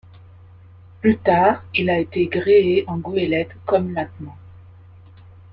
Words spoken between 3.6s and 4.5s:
comme maintenant.